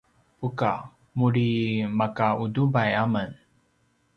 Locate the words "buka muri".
0.39-1.47